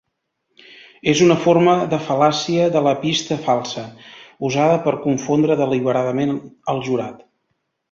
[1.11, 3.85] És una forma de fal·làcia de la pista falsa,
[4.51, 6.35] usada per confondre deliberadament
[6.75, 7.25] el jurat.